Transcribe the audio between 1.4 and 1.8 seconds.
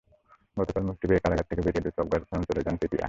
থেকে